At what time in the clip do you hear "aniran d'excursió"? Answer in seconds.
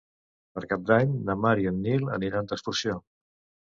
2.19-3.03